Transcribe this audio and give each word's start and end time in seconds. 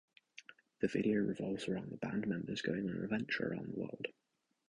The 0.79 0.87
video 0.87 1.19
revolves 1.19 1.67
around 1.67 1.91
the 1.91 1.97
band 1.97 2.25
members 2.25 2.63
going 2.63 2.89
on 2.89 2.95
an 2.95 3.03
adventure 3.03 3.49
around 3.49 3.67
the 3.67 3.79
world. 3.79 4.07